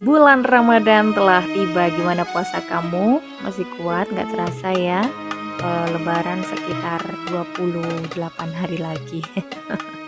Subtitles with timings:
[0.00, 1.92] bulan Ramadan telah tiba.
[1.92, 3.20] Gimana puasa kamu?
[3.44, 4.08] Masih kuat?
[4.08, 5.04] Nggak terasa ya?
[5.60, 8.16] E, lebaran sekitar 28
[8.56, 9.20] hari lagi.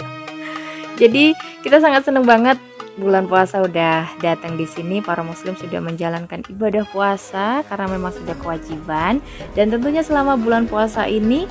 [1.00, 2.56] Jadi kita sangat senang banget
[2.96, 5.04] bulan puasa udah datang di sini.
[5.04, 9.20] Para muslim sudah menjalankan ibadah puasa karena memang sudah kewajiban.
[9.52, 11.44] Dan tentunya selama bulan puasa ini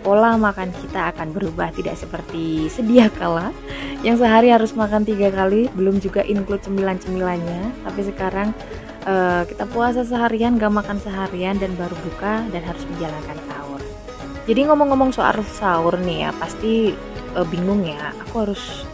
[0.00, 3.52] pola makan kita akan berubah tidak seperti sedia kala
[4.00, 7.84] yang sehari harus makan tiga kali belum juga include cemilan-cemilannya.
[7.84, 8.48] Tapi sekarang
[9.04, 13.80] uh, kita puasa seharian gak makan seharian dan baru buka dan harus menjalankan sahur.
[14.48, 16.96] Jadi ngomong-ngomong soal sahur nih ya pasti
[17.36, 18.16] uh, bingung ya.
[18.24, 18.88] Aku harus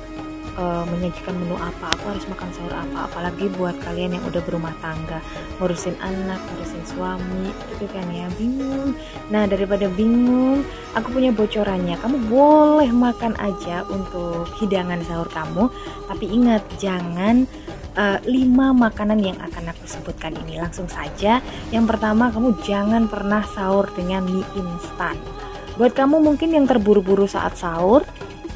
[0.56, 4.74] uh, menyajikan menu apa aku harus makan sahur apa apalagi buat kalian yang udah berumah
[4.80, 5.20] tangga.
[5.60, 8.96] Ngurusin anak ngurusin suami gitu kan ya bingung.
[9.32, 10.64] Nah daripada bingung
[10.96, 11.96] aku punya bocorannya.
[12.00, 15.70] Kamu boleh makan aja untuk hidangan sahur kamu
[16.08, 17.44] tapi ingat jangan
[17.96, 20.60] uh, lima makanan yang akan aku sebutkan ini.
[20.60, 21.40] Langsung saja
[21.72, 25.16] yang pertama kamu jangan pernah sahur dengan mie instan.
[25.76, 28.00] Buat kamu mungkin yang terburu-buru saat sahur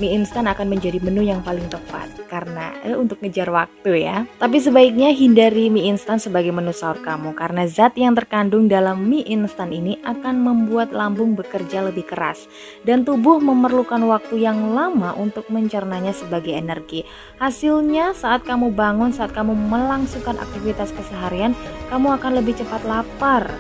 [0.01, 4.25] mie instan akan menjadi menu yang paling tepat karena eh, untuk ngejar waktu ya.
[4.41, 9.29] Tapi sebaiknya hindari mie instan sebagai menu sahur kamu karena zat yang terkandung dalam mie
[9.29, 12.49] instan ini akan membuat lambung bekerja lebih keras
[12.83, 17.05] dan tubuh memerlukan waktu yang lama untuk mencernanya sebagai energi.
[17.37, 21.53] Hasilnya saat kamu bangun, saat kamu melangsungkan aktivitas keseharian,
[21.93, 23.53] kamu akan lebih cepat lapar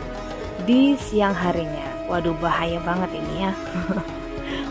[0.64, 2.08] di siang harinya.
[2.08, 3.52] Waduh bahaya banget ini ya.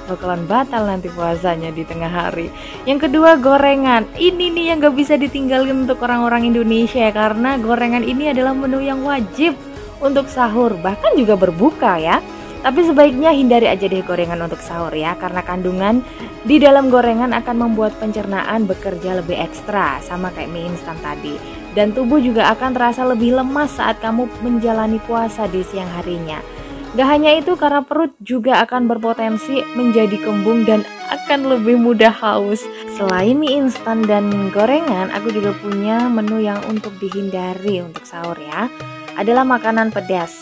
[0.09, 2.49] bakalan batal nanti puasanya di tengah hari.
[2.89, 4.09] Yang kedua gorengan.
[4.17, 8.81] Ini nih yang gak bisa ditinggalin untuk orang-orang Indonesia ya karena gorengan ini adalah menu
[8.81, 9.53] yang wajib
[10.01, 12.17] untuk sahur bahkan juga berbuka ya.
[12.59, 16.03] Tapi sebaiknya hindari aja deh gorengan untuk sahur ya karena kandungan
[16.43, 21.39] di dalam gorengan akan membuat pencernaan bekerja lebih ekstra sama kayak mie instan tadi.
[21.71, 26.58] Dan tubuh juga akan terasa lebih lemas saat kamu menjalani puasa di siang harinya.
[26.97, 30.81] Gak hanya itu karena perut juga akan berpotensi menjadi kembung dan
[31.13, 32.65] akan lebih mudah haus.
[32.97, 38.73] Selain mie instan dan gorengan, aku juga punya menu yang untuk dihindari untuk sahur ya.
[39.13, 40.33] Adalah makanan pedas.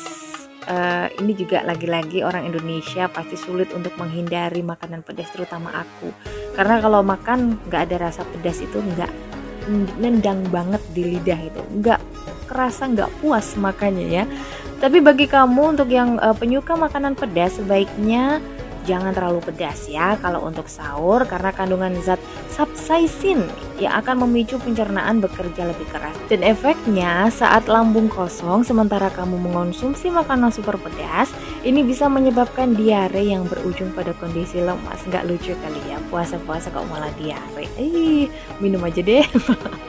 [0.68, 6.16] Uh, ini juga lagi-lagi orang Indonesia pasti sulit untuk menghindari makanan pedas terutama aku.
[6.56, 9.12] Karena kalau makan nggak ada rasa pedas itu nggak
[10.00, 12.00] nendang banget di lidah itu, nggak
[12.48, 14.24] kerasa nggak puas makannya ya.
[14.78, 18.38] Tapi bagi kamu untuk yang uh, penyuka makanan pedas sebaiknya
[18.88, 22.24] jangan terlalu pedas ya kalau untuk sahur karena kandungan zat
[22.56, 23.44] capsaicin
[23.78, 26.16] yang akan memicu pencernaan bekerja lebih keras.
[26.32, 31.30] Dan efeknya saat lambung kosong sementara kamu mengonsumsi makanan super pedas,
[31.68, 35.04] ini bisa menyebabkan diare yang berujung pada kondisi lemas.
[35.06, 37.68] Nggak lucu kali ya puasa-puasa kok malah diare.
[37.78, 38.32] Eh,
[38.64, 39.28] minum aja deh.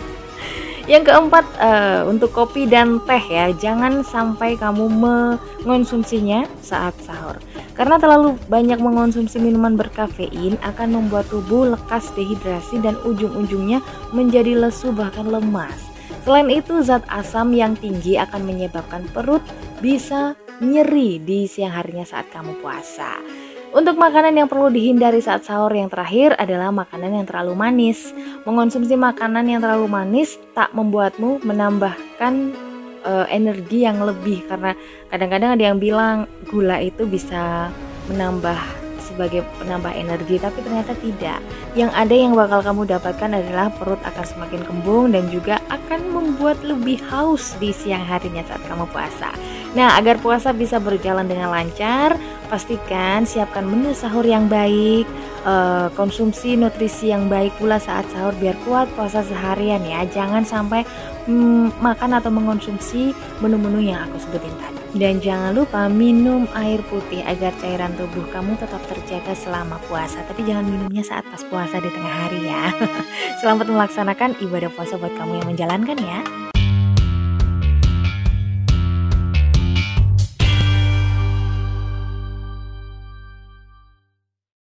[0.88, 7.36] Yang keempat uh, untuk kopi dan teh ya, jangan sampai kamu mengonsumsinya saat sahur.
[7.76, 13.84] Karena terlalu banyak mengonsumsi minuman berkafein akan membuat tubuh lekas dehidrasi dan ujung-ujungnya
[14.16, 15.76] menjadi lesu bahkan lemas.
[16.24, 19.44] Selain itu, zat asam yang tinggi akan menyebabkan perut
[19.84, 23.20] bisa nyeri di siang harinya saat kamu puasa.
[23.68, 28.16] Untuk makanan yang perlu dihindari saat sahur yang terakhir adalah makanan yang terlalu manis.
[28.48, 32.56] Mengonsumsi makanan yang terlalu manis tak membuatmu menambahkan
[33.04, 34.72] uh, energi yang lebih karena
[35.12, 37.68] kadang-kadang ada yang bilang gula itu bisa
[38.08, 38.77] menambah
[39.08, 41.40] sebagai penambah energi tapi ternyata tidak.
[41.72, 46.60] Yang ada yang bakal kamu dapatkan adalah perut akan semakin kembung dan juga akan membuat
[46.60, 49.32] lebih haus di siang harinya saat kamu puasa.
[49.72, 52.16] Nah, agar puasa bisa berjalan dengan lancar,
[52.48, 55.04] pastikan siapkan menu sahur yang baik,
[55.44, 60.08] uh, konsumsi nutrisi yang baik pula saat sahur biar kuat puasa seharian ya.
[60.08, 60.88] Jangan sampai
[61.28, 63.12] mm, makan atau mengonsumsi
[63.44, 64.77] menu-menu yang aku sebutin tadi.
[64.96, 70.24] Dan jangan lupa minum air putih agar cairan tubuh kamu tetap terjaga selama puasa.
[70.24, 72.72] Tapi jangan minumnya saat pas puasa di tengah hari ya.
[73.44, 76.20] Selamat melaksanakan ibadah puasa buat kamu yang menjalankan ya.